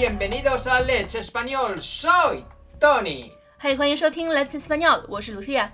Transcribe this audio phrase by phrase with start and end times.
[0.00, 1.80] Bienvenidos a Let's Español.
[1.80, 2.44] Soy
[2.80, 3.32] Tony。
[3.58, 5.70] 嗨，欢迎收听 Let's Español，我是 Lucia。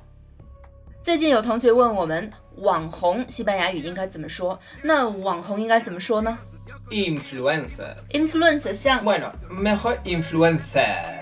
[1.02, 4.58] 最近有同学问我们，网红西班牙语应该怎么说？
[4.82, 6.38] 那网红应该怎么说呢
[6.90, 7.96] Influencer.
[8.10, 11.15] ？Influencer 像 Bueno, mejor influencer.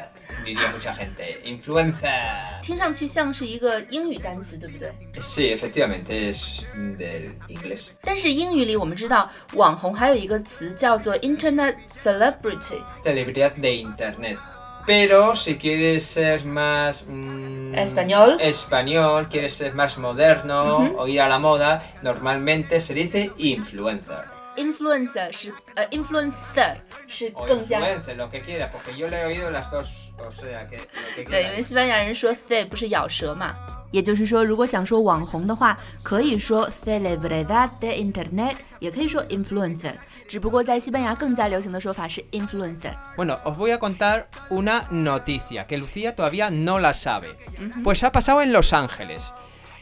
[0.45, 1.41] Diría mucha gente.
[1.45, 2.61] Influencer.
[2.63, 4.91] 听上去像是一个英语单词，对不对？
[5.21, 6.65] Sí, efectivamente, es
[6.99, 7.89] del inglés.
[8.03, 12.81] 但是英语里我们知道，网红还有一个词叫做 Internet Celebrity。
[13.05, 14.39] Celebridad de internet.
[14.87, 18.39] Pero si quieres ser más mm, Español.
[18.41, 24.34] español, quieres ser más moderno o ir a la moda, normalmente se dice influencer.
[24.57, 29.71] Influencer 是呃，influencer 是 O 更加 influencer, lo que quiera, porque yo le he oído las
[29.71, 31.57] dos, o sea que lo que 对，因 quiera.
[31.57, 33.55] 为西班牙人说 c 不是咬舌嘛。
[33.93, 39.95] 也就是说，如果想说网红的话，可以说 celebridad de internet，也可以说 influencer。
[40.29, 42.93] 只不过在西班牙更加流行的说法是 influencer。
[43.17, 47.37] Bueno, os voy a contar una noticia que Lucía todavía no la sabe.
[47.83, 49.21] Pues ha pasado en Los Ángeles.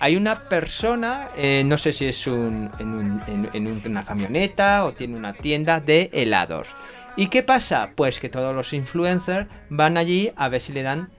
[0.04, 3.22] hay una persona, eh, no sé si es un, en, un,
[3.54, 6.68] en, una camioneta o tiene una tienda de helados.
[7.16, 7.92] ¿Y qué pasa?
[7.96, 11.10] Pues que todos los influencers van allí a ver si le dan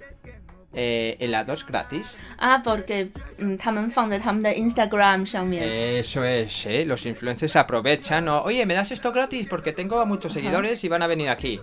[0.74, 2.14] eh, helados gratis.
[2.36, 6.84] Ah, porque mm, de Instagram Eso es, ¿eh?
[6.84, 11.02] los influencers aprovechan, oye, me das esto gratis porque tengo a muchos seguidores y van
[11.02, 11.58] a venir aquí.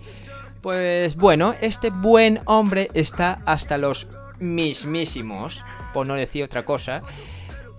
[0.63, 4.07] Pues bueno, este buen hombre está hasta los
[4.41, 7.01] mismísimos, por no decir otra cosa.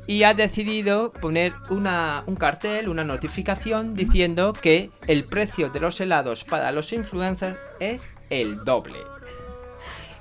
[0.07, 6.01] Y ha decidido poner una, un cartel, una notificación diciendo que el precio de los
[6.01, 9.12] helados para los influencers es el doble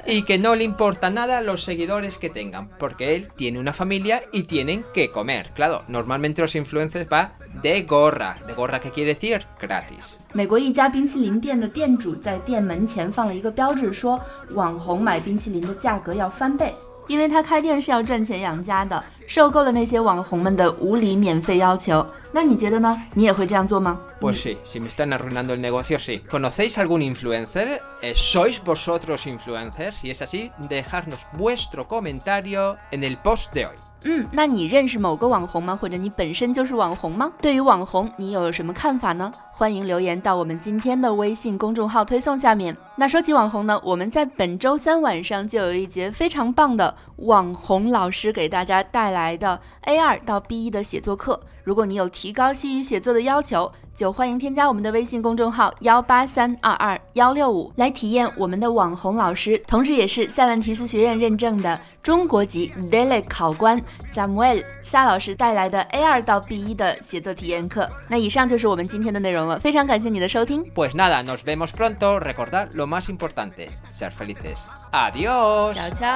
[0.09, 4.23] Y que no le importa nada los seguidores que tengan, porque él tiene una familia
[4.33, 5.51] y tienen que comer.
[5.53, 8.39] Claro, normalmente los influencers va de gorra.
[8.47, 9.45] ¿De gorra qué quiere decir?
[9.61, 10.19] Gratis.
[10.33, 16.73] 美国一家冰淇淋店的店主在店门前放了一个标志，说网红买冰淇淋的价格要翻倍，
[17.12, 22.06] 因为他开店是要赚钱养家的，受够了那些网红们的无理免费要求。
[22.32, 22.98] 那你觉得呢？
[23.14, 26.22] 你也会这样做吗？Pues sí, si me están arruinando el negocio, sí.
[26.30, 27.82] ¿Conocéis algún influencer?
[28.02, 29.96] Eh, ¿Sois vosotros influencers?
[30.02, 33.76] Si es así, dejadnos vuestro comentario en el post de hoy.
[34.04, 35.76] 嗯，那你认识某个网红吗？
[35.76, 37.30] 或者你本身就是网红吗？
[37.42, 39.32] 对于网红，你有什么看法呢？
[39.54, 42.76] 欢迎留言到我们今天的微信公众号推送下面。
[42.96, 51.40] 那说起网红呢，我们在本周三晚上就有一节非常棒的网红老师给大家带来的 A 二到 B 一的写作课。
[51.64, 63.80] 如果你有提高西语写作的要求，就欢迎添加我们的微信公众号幺八三二二幺六五来体验我们的网红老师，同时也是塞万提斯学院认证的中国籍 Daily 考官
[64.12, 67.88] Samuel 夏老师带来的 A 二到 B 一的写作体验课。
[68.08, 72.19] 那以上就是我们今天的内容了，非常感谢你的收听， Pues nada, nos vemos pronto.
[72.19, 74.59] Recordad lo más importante, ser felices.
[74.93, 75.75] Adiós.
[75.75, 76.07] 悄悄。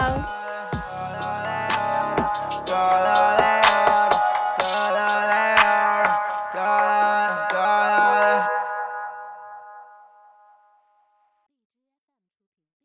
[2.67, 3.54] Toda